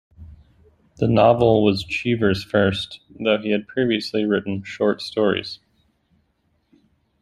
The 0.97 1.07
novel 1.07 1.61
was 1.63 1.83
Cheever's 1.83 2.43
first, 2.43 3.01
though 3.19 3.37
he 3.37 3.51
had 3.51 3.67
previously 3.67 4.25
written 4.25 4.63
short 4.63 4.99
stories. 4.99 5.59